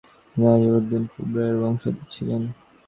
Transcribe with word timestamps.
তিনি 0.29 0.43
নাজিম 0.43 0.71
উদ্দিন 0.79 1.03
কুবরা 1.11 1.43
এর 1.49 1.55
বংশধর 1.61 2.05
ছিলেন। 2.13 2.41